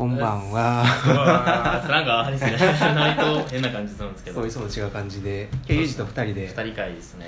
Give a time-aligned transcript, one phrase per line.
[0.00, 0.82] こんばんは。
[1.86, 2.56] なんかあれですね。
[2.96, 4.36] 割と変な感じするんですけど。
[4.36, 6.46] そういつも違う感じで、今日ユージと二人で。
[6.46, 7.26] 二人会ですね。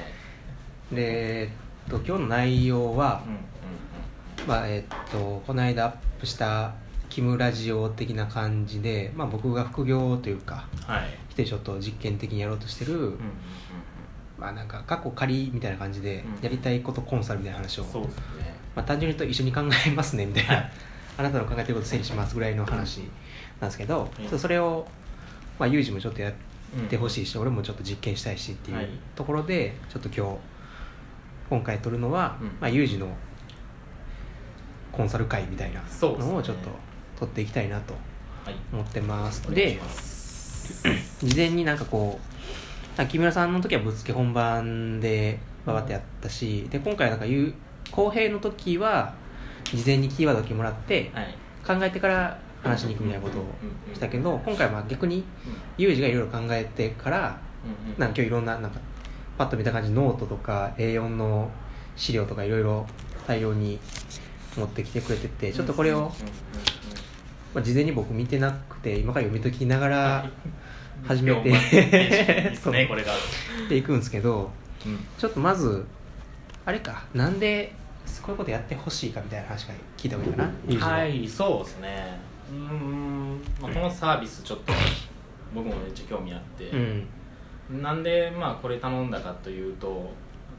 [0.91, 1.51] で、え
[1.87, 6.73] っと今日の内容はう、んうんまあえっとこの間アップした
[7.11, 11.03] キムラジオ的な感じで、まあ僕が副業というか、はい。
[11.29, 13.17] 来てちょっと実験的にやろうとしてる、うんうん
[14.39, 18.03] まあなんか過去仮みたいな感じでやりたいことコンサルみたいな話を、うん。
[18.05, 18.09] ね。
[18.75, 20.71] まあ単純に言うと一緒に考えますねみたいな、
[21.19, 22.99] あなたの考えてること整理しますぐらいの話
[23.61, 24.87] なんですけど、うんそれを、
[25.59, 26.33] まあ、ユージもちょっとやっ
[26.89, 27.11] てほい。
[27.11, 28.89] しいし、俺もちょっと実験したいしっていうはい。
[29.15, 30.39] ところで、ちょっと今日
[31.51, 32.47] 今回撮るのは、うん。
[32.61, 33.09] まあ、ユージの
[34.91, 36.69] コンサル会みたいなのをちょっと
[37.19, 37.95] 撮っていきたいなと
[38.45, 38.55] はい。
[38.73, 39.81] 思ってます、で
[40.85, 42.19] お願い 事前になんかこ
[42.99, 47.55] うあ木村さんの時はぶっつけ本番でババってやったしで今回なんかゆう
[47.91, 49.15] 公平の時は
[49.77, 51.35] 事前にキーワードだけもらってはい。
[51.67, 53.45] 考えてから話しに行くみたいなことを
[53.95, 55.25] したけど今回はまあ逆に
[55.79, 57.41] ユージがいろいろ考えてから
[57.87, 57.99] うんうん。
[57.99, 58.81] なんか今日いろんななんか
[59.39, 61.51] パッと見た感じノートとか A4 の
[61.97, 62.87] 資料とかいろいろ
[63.27, 63.79] 大量に
[64.57, 66.13] 持ってきてくれててちょっとこれを、
[67.55, 70.31] まあ、事前に僕見てなくて今から読み解きながら
[71.07, 73.13] 始めて今日もいいですね、 これが。
[73.69, 74.51] でいくんですけど
[74.85, 74.99] うん。
[75.19, 75.87] ちょっとまず
[76.65, 77.75] あれかなんで
[78.23, 80.29] こういうことやってほしいかみたいな話から聞いた方が
[80.69, 80.93] いいかな。
[80.93, 82.19] はい、そうですね。
[82.51, 84.73] うーん、まあ、このサービスちょっと
[85.55, 87.83] 僕もめっちゃ興味あって、うん。
[87.83, 90.11] なんでまあこれ頼んだかというと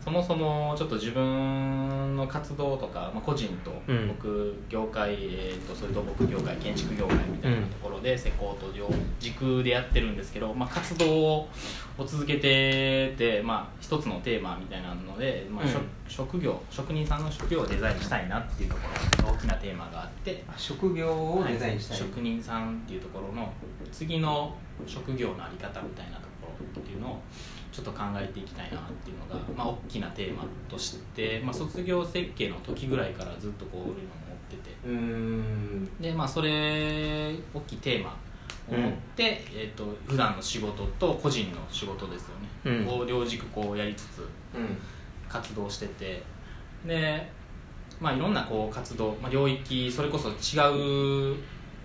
[0.03, 4.07] そもそもちょっと自分の活動とか、まあ、個人とうん。
[4.09, 11.49] 僕業界、えー、とそれと僕業界建築業界みたいなところで施工と両軸でやってるんですけど、まあ、活動を
[12.05, 15.69] 続けてて、まあ、一つのテーマみたいなので、まあうん。
[16.09, 18.81] 職業職人さんの職業をデザインしたいなっていうとこ
[19.23, 20.43] ろ大きなテーマがあって。
[20.49, 22.09] あ職業をデザインしたい、はい。
[22.09, 23.51] 職人さんっていうところの
[23.91, 24.53] 次の
[24.85, 27.19] 職業のあり方みたいなところっていうのを
[27.73, 34.69] ちょっと考えていきたいなっていうのが、まあ、大きなテーマとして、まあ、卒業設計の時ぐらいからずっとこういうのを持ってて。
[34.85, 35.89] うーん。
[35.99, 38.15] でまあそれ大きいテーマ
[38.69, 43.01] を持って、えー、と普段の仕事と個人の仕事ですよね、うん。
[43.01, 44.77] を両軸こうやりつつうん。
[45.27, 46.21] 活動してて。
[46.85, 47.27] で
[47.99, 51.35] まあいろんなこう活動、まあ、領域それこそ違う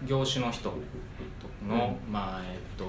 [0.07, 0.73] 業種の人
[1.67, 2.85] の、まあえっと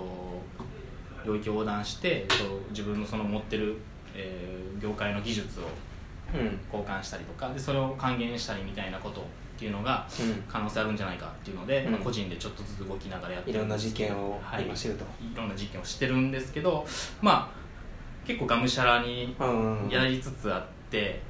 [1.25, 2.35] 領域を横断して、えっと、
[2.69, 3.77] 自分のその持ってる、
[4.15, 5.63] えー業界の技術を
[6.33, 6.59] うん。
[6.71, 9.23] 交換したりとかでそれを還元したりみたいなことっ
[9.57, 10.43] ていうのがうん。
[10.47, 11.91] 可能性あるんじゃないかっていうので、うん。
[11.91, 16.85] まあ、個人でちょっとずつ動きながらやっていろんな実るんですけど験をはい、今してると、いろんな実験をしてるんですけど
[17.21, 17.59] まあ
[18.25, 19.89] 結構がむしゃらにうん。
[19.89, 20.78] やりつつあって、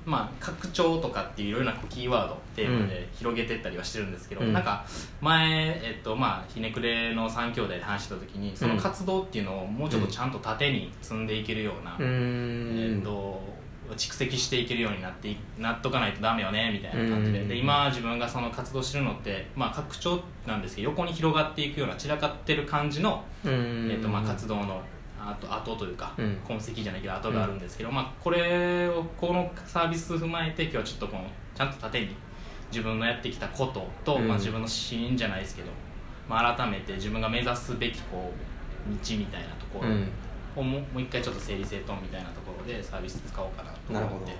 [0.05, 4.53] まあ、拡張とかっていういろいろなキーワードテーマで広げてったりはしてるんですけど、うん。
[4.53, 4.85] なんか
[5.21, 12.97] 前、えっとまあ、ひねくれの3兄弟で話した時にその活動っていうのをもうちょっとちゃんと縦に積んでいけるような、うーん。
[12.97, 13.59] えっと
[13.95, 17.41] 蓄積していけるようになっていなっとかないとダメよねみたいな感じで。
[17.41, 17.47] うん。
[17.47, 24.81] で今自分がその活動してるのって、まあ、拡張なんですけど横に広がっていくような散らかってる感じのえーとまあ、活動の
[25.31, 26.37] 後後というか、うん。
[26.47, 31.25] 痕跡じゃないけど後があるんですけど、まあ、これをこのサービス踏まえて今日はちょっとこの
[31.55, 32.15] ちゃんと縦に
[32.71, 34.27] 自分のやってきたことと、うん。
[34.27, 35.69] まあ、自分のシーンじゃないですけど、
[36.27, 40.09] まあ、改めて自分が目指すべきこう道みたいなところうん。
[40.55, 44.31] をも,、もう一回ちょっと整理整頓みたいなところでサービス使おうかなと思って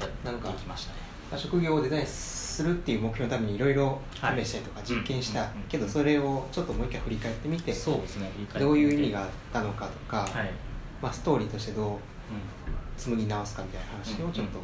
[0.00, 1.03] やっていきましたね。
[1.36, 4.44] 職業をデザインするっていう目標のためにいろいろはい。
[4.44, 8.30] 試したりとか実験した、けどそれをちょっともう一回振り返ってみてそうですね。
[8.58, 10.50] どういう意味があったのかとか、はい、
[11.02, 11.98] まあ、ストーリーとしてどううん。
[12.96, 14.58] 紡ぎ直すかみたいな話をちょっと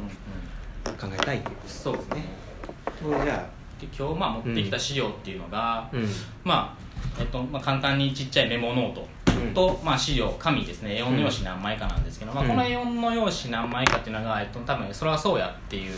[1.05, 2.25] 考えたいということそうですね。
[3.25, 6.07] じゃで今日まあ持ってきた資料っていうのが、あうん。
[6.43, 9.53] まあえっとまあ、簡単にちっちゃいメモノートうん。
[9.53, 10.91] と、まあ、資料紙ですね。
[10.91, 12.49] A4 の用紙何枚かなんですけど、まあ、うん。
[12.51, 15.93] この A4 の用紙何枚かっていうのが、えっと、多分それはそうやっていう、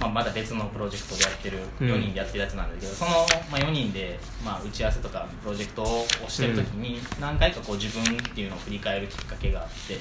[0.00, 1.88] まあ、まだ別のプロジェクトでやってるうん。
[1.88, 9.98] 4人でやってるやつなんですけど、その、まあ、4人で、まあ、打ち合わせとかプロジェクトをしてる時に何回かこう自分っていうのを振り返るきっかけがあって。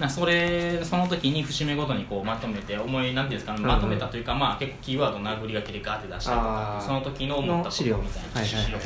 [0.00, 3.44] なそれその時に節目ごとにこうまとめて思いなんていうん。
[3.44, 8.78] ですかねうんまとめたというか、まあ、結構キーワード殴り書きでガーって出したりとかその時の思ったことみたいな資料。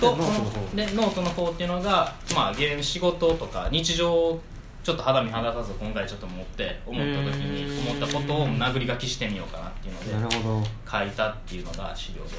[0.00, 4.40] とノートの方でノートの方っていうのが、まあ、ゲーム仕事とか日常を
[4.86, 12.30] ちょっと肌身離さず今回ちょっと持って思った時に思ったことを殴り書きしてみようかなっていうので書いたっていうのが資料で。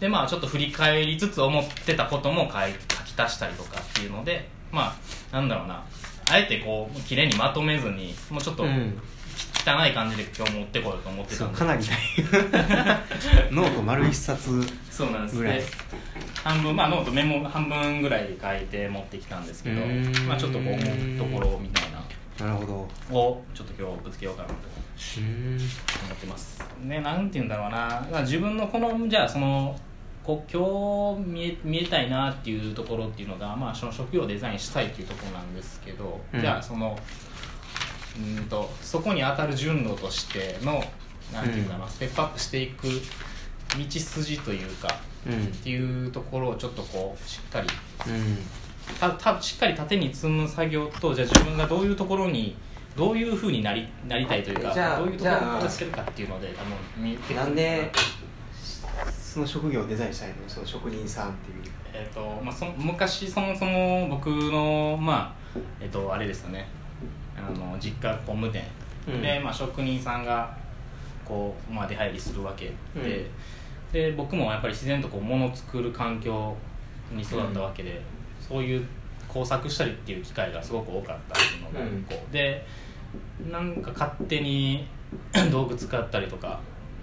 [0.00, 4.94] でまあちょっと振り返りつつ思ってたことも書い書き足したりとかっていうのでま
[5.32, 5.82] あなんだろうな。
[6.28, 9.00] あえてこう綺麗にまとめずにもうちょっとうん
[9.66, 11.58] 汚い感じで今日持ってこようと思ってたんで。
[11.58, 11.82] かなり。
[13.50, 15.38] ノート丸一冊そうなんです。
[15.38, 15.58] ぐらい。
[15.58, 15.64] で
[16.44, 19.80] 半分まあノートメモ半分ぐらい書いて持ってきたんですけど
[20.28, 22.46] まあちょっとこう思うところみたいな。
[22.46, 23.18] なるほど。
[23.18, 24.54] をちょっと今日ぶつけようかなと。
[25.18, 26.64] うん思ってます。
[26.82, 28.06] ねなんて言うんだろうな。
[28.12, 29.76] まあ自分のこのじゃあその
[30.22, 36.40] こう今日見え見えたいなっていうところっていうのが、まあ、その職業をデザインしたいっていうところなんですけど、うん。
[36.40, 36.98] じゃあその
[38.18, 40.82] うーんとそこに当たる順路としての
[41.32, 44.88] なんていうかな、ステップアップしていく道筋というか
[45.26, 45.44] うん。
[45.44, 47.68] っていうところをちょっとこうしっかり
[48.06, 48.38] うん。
[49.00, 52.56] たたしっかり縦に積む作業とじゃあ自分がどういうところに
[52.96, 57.90] どういうふうになりなりたいというかどういうところを目指してるかっていうのであの見えてなんで
[59.20, 60.36] その職業をデザインしたいの？
[60.46, 61.56] その職人さんっていう。
[61.98, 66.68] えーとまあ、そ昔そもそも僕のまあえっ、とあれですよね
[67.36, 68.62] あの実家工務店、
[69.08, 69.22] うん。
[69.22, 70.56] で、まあ、職人さんが
[71.24, 73.26] こう、まあ、出入りするわけで,、
[73.92, 76.56] で僕もやっぱり自然とこう物を作る環境
[77.12, 78.00] に育ったわけで、
[78.40, 78.86] そういう
[79.28, 81.62] 工作したりっていう機会がすごく多かったっていう。
[81.62, 82.66] のがで
[83.50, 84.86] なんか勝手に
[85.50, 86.58] 道具使ったりとか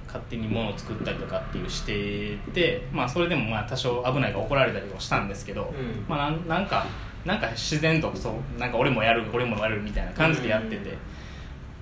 [0.08, 6.06] 勝手に物を作ったりとかっていうしてて、まあ、それでもまあ多少危ないが怒られたりもしたんですけど、うん。
[6.08, 6.86] まあ、なんなんか
[7.26, 10.98] なんか自然とそうなんか俺もやる俺もやるみたいな感じでやってて、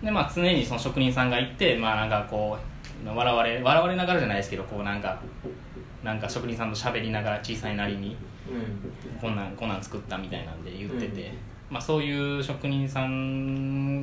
[0.04, 2.58] でまあ、常にその職人さんがいて、まあ、なんかこ
[3.06, 5.20] う笑われ笑われながらじゃないですけどこうなんか
[6.04, 8.16] なんか職人さんと喋りながら小さいなりに
[8.50, 9.20] うん。
[9.20, 11.38] こんなんこんなん作ったみたいなんで言ってて、うん。
[11.72, 14.02] まあ、そういう職人さん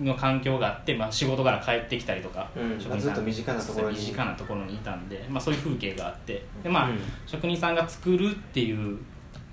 [0.00, 2.80] の環境があって、まあ、仕事から帰ってきたりとか、うん。
[2.80, 3.96] 職人さんずっと身近なところに。
[3.96, 6.44] 身近なところにいたんで、まあ、そういう風景があって。
[6.62, 6.98] で、まあうん。
[7.26, 8.98] 職人さんが作るっていう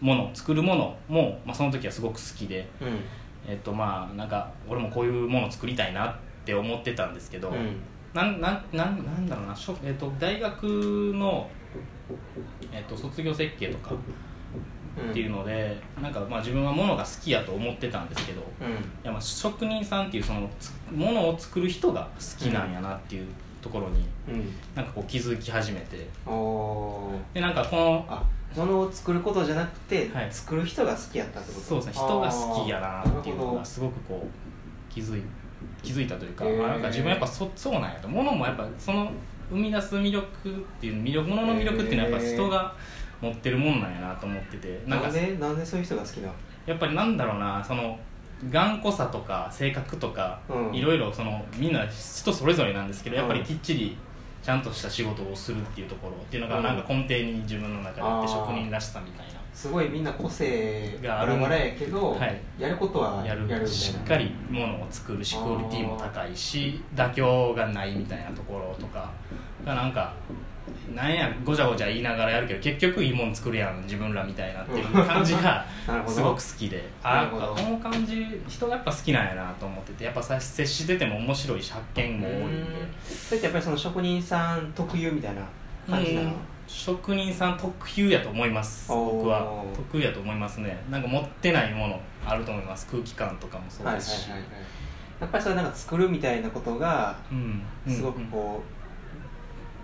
[0.02, 3.00] もの作るものも、まあ、その時はすごく好きで、うん。
[3.48, 6.16] えっとまあなんか俺もこういうものを作りたいなっ
[6.46, 7.78] て思ってたんですけど、うん。
[8.14, 10.64] なんなんなんなんだろうなえっと大学
[11.16, 11.50] の、
[12.72, 13.96] えっと卒業設計とか
[15.10, 18.74] っていうので、なんかまあ自分はものが好きやと思ってたんですけどいうん。
[19.04, 23.28] やまあ職人さんっていうそのつものを作る人が好きなんやなっていう
[23.62, 24.54] ところにうん。
[24.76, 25.98] なんかこう気づき始めて。
[27.34, 28.24] でなんかこの
[28.56, 30.28] あ物を作ることじゃなくて、はい。
[30.32, 31.66] 作る人が好きやったってこと？
[31.66, 31.94] そうですね。
[31.94, 35.24] 人が好きやなっていうのがすごくこう気づい
[35.84, 36.66] 気づいたというか、へー。
[36.66, 38.08] あなんか自分やっぱそそうなんやと。
[38.08, 39.12] 物もやっぱその
[39.50, 42.76] 生み出す魅力っていう魅力物の魅力っていうのはやっぱ人が
[43.22, 44.82] 持ってるもんなんやなと思ってて。
[44.88, 46.34] なんかなんでなんでそういう人が好きなの？
[46.66, 48.00] やっぱりなんだろうなその
[48.50, 50.76] 頑固さとか性格とか、うん。
[50.76, 53.98] いろいろそのみんな人それぞれなんですけどやっぱりきっちり
[54.44, 56.64] ちゃんとした仕事をするっていうところっていうのがうん。
[56.64, 62.42] なんか根底に自分の中であって職人らしさみたいなすごいみんな個性があるバラバラやけど、はい。
[62.58, 63.68] やることはやるみたいな。
[63.68, 69.12] しっかりものを作るしクオリティも高いし妥協がないみたいなところとか。
[69.66, 70.14] がなんか
[70.96, 75.66] なんやごちゃごちゃ言いながらやるけど結局いいもん作るやん自分らみたいなっていう感じが
[76.08, 76.84] すごく好きで。
[77.04, 77.56] あなるほど。
[77.56, 82.46] この感じ人がやっぱ好きなんやなと思っててやっぱさ接してても面白いし発見も多いんで。
[82.46, 82.68] うん。
[83.06, 85.42] それってやっぱりその職人さん特有みたいな
[85.90, 86.36] 感じなの、うん
[86.68, 89.64] 職人さん特有やと思います僕は。
[89.76, 90.82] 特有やと思いますね。
[90.90, 92.88] なんか持ってないものあると思います。
[92.88, 94.50] 空気感とかもそうはいはいですしはいはい。
[95.20, 97.64] やっぱりそれなんか作るみたいなことがうん。
[97.88, 98.64] すごくこ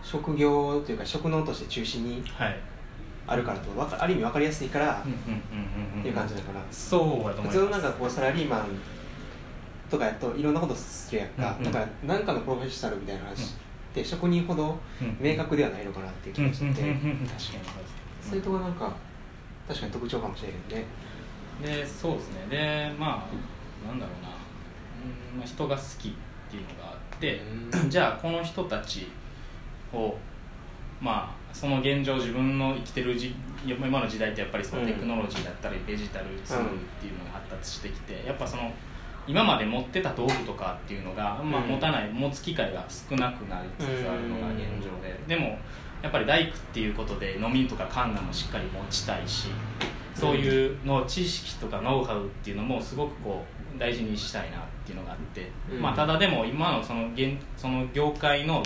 [0.03, 2.59] う、職業というか職能として中心にはい。
[3.29, 7.47] あるからとわかある意味分かりやすいからうんうんうんうんっていう感じだから、そうやと思います。
[7.47, 8.65] 普通のなんかこうサラリーマン
[9.89, 11.71] とかやといろんなことするやんか、うんうん。
[11.71, 13.55] だから何かのプロフェッショナルみたいな話
[13.91, 15.17] って職人ほどうん。
[15.19, 16.47] 明確ではないのかなっていう気うん。
[16.49, 17.03] がして確かに
[18.21, 18.73] そういうところなん。
[18.73, 18.91] か
[19.67, 20.87] 確かに特徴かもしれないけどね
[21.81, 23.99] でそうですねでまあなん。
[23.99, 26.11] だろうなうん、まあ、人が好きっ
[26.49, 27.41] ていうのがあって
[27.89, 29.07] じゃあこの人たち
[29.93, 30.15] を
[31.01, 34.87] まあその現状自分の生きてるじ今の時代ってやっぱりそのうん。
[34.87, 38.71] テクノロジーだったりデジタルツールっていうのが発達してきてやっぱその
[39.27, 45.19] 今まで持ってた道具とかっていうのが、まあ、うん持たない持つ機会が少なくなりつつあるのが現状で。
[45.27, 45.57] でも
[46.01, 49.47] やっぱり大工っていうことで飲みとかカンナもしっかり持ちたいし
[50.13, 53.43] そういうの知識とかノウハウっていうのもすごくこ
[53.75, 55.81] う大事にしたいなっていうのがあって、うん。
[55.81, 58.63] まあ、ただでも今のその現その業界の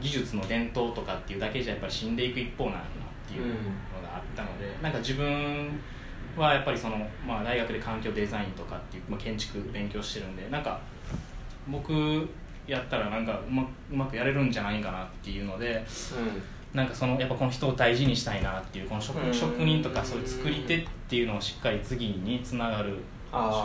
[0.00, 2.86] 技術の伝統とかっていうだけじゃやっぱり死んでいく一方なんだなっ
[3.26, 3.52] ていうの
[4.02, 5.80] があったので、なんか自分
[6.38, 10.80] はやっぱりその、まあ、大学で環境デザインとかっていう、まあ、建築勉強してるんでなんか
[11.68, 12.28] 僕
[12.66, 15.84] やったらなんかうまうまくやれるんじゃないかなっていうので
[16.74, 19.34] なんかそのやっぱこの人を大事にしたいなっていうこの職うん。
[19.34, 22.98] 職人とかそういう作り手っていうのをしっかり次につながる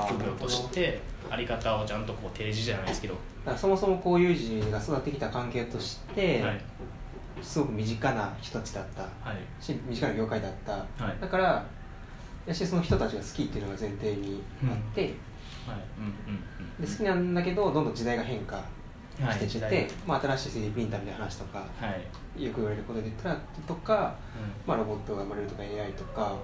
[0.08, 3.16] 職業としてあり方をちゃんとこう提示じゃないですけど、
[3.58, 6.62] そもそもこういう児が育ってきた関係として、はい。
[7.42, 9.02] すごく身近な人たちだった。
[9.02, 9.64] はい。
[9.64, 11.18] し身近な業界だった、はい。
[11.20, 11.66] だから
[12.46, 15.12] やしその人たちが好きっていうのが前提にあって、はい。
[15.98, 16.44] うんうん
[16.80, 18.64] で好きなんだけどどんどん時代が変化
[19.20, 19.34] うんはい。
[19.36, 21.66] してきて、時代まあ、新しい 3D プリンターみたいな話とかは
[22.38, 22.44] い。
[22.44, 24.16] よく言われることで言ったらとか、
[24.66, 26.36] うまあ、ロボットが生まれるとか AI とか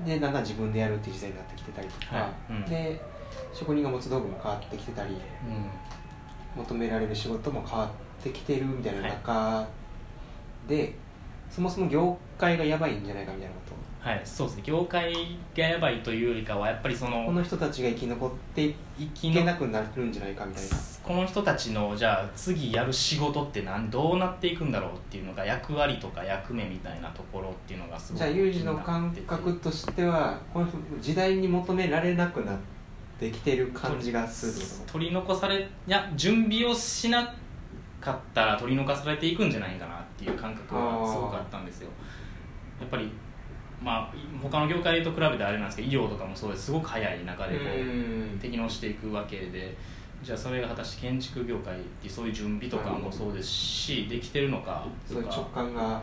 [0.00, 0.04] ん。
[0.04, 2.52] でだんだん自分でやるっていう時代になってきてたりとか、はい。
[2.52, 2.64] うん。
[2.64, 3.00] で
[3.52, 5.14] 職人が持つ道具も変わってきてたりう
[5.48, 5.70] ん。
[6.56, 9.68] 求められる仕事も変わってきてるみたいな中
[10.66, 10.94] で、
[11.50, 14.62] そもそも業界がやばいんじゃないかみたいなことはい、そうですね。
[14.64, 15.12] 業界
[15.56, 20.76] がやばいというよりかはやっぱりそのこの人たちが生き残ってい生きのけなくなるんじゃないかみたいな。
[21.02, 30.68] この人たちのじゃあ次やる仕事って何どうなっていくんだろうっていうのが役割とか役目みたいなところっていうのがすごくじゃあユージの感覚としてはこの
[31.00, 32.58] 時代に求められなくなっ
[33.18, 37.34] てきてる感じがする取り残されいや準備をしな
[38.00, 41.88] かったら取り残されていくんじゃないかなっていう感覚はすごくあったんですよ。
[42.78, 43.10] やっぱり
[43.82, 46.66] まあ他の業界と比べてあれなんですけど医療とかもそうです。
[46.66, 48.38] すごく早い中でこううん。
[48.40, 49.76] 適応していくわけで
[50.22, 56.02] じゃあそれが果たして建築業界ってそういう準備とかもそうですしできてるのかそういう直感があっ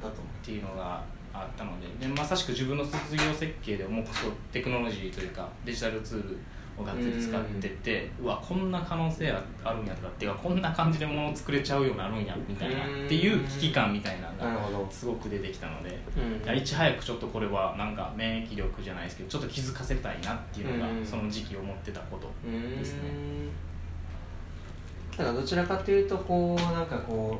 [0.00, 0.14] たとっ
[0.44, 1.02] ていうのが
[1.32, 6.38] あったのででまさしく自分の卒業設計でもうそうテクノロジーというかデジタルツール
[6.78, 15.90] をがっつり使っててうわこんな可能性ああるんやとかっていうかこんな感じでもの作れちゃうようになるんやみたいなっていう危機感みたいなのがすごく出てきたので。
[16.16, 16.44] うん。
[16.44, 21.04] いやいち早くちょっとこれはなんか免疫力じゃないですけどちょっと気づかせたいなっていうのがうん。
[21.04, 23.00] その時期思ってたことうんですね。
[25.16, 27.38] だからどちらかというとこうなんかこ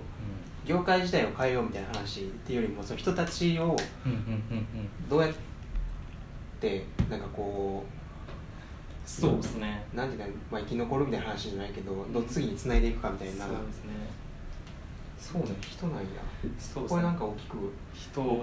[0.64, 3.76] う業界自体を変えようみたいな話っていうよりもその人たちを
[5.08, 5.32] どうやっ
[6.60, 7.84] てなんかこ
[9.04, 9.85] そうですね。
[9.92, 13.47] うなんていうか、まあ、生き残るみたいな話じゃないけどどう次につないでいくかみたいな。
[13.47, 13.92] そうですね。
[15.18, 16.06] そうね人なんや。
[16.59, 16.88] そうね。
[16.88, 17.56] これなんか大きく
[17.94, 18.42] 人公開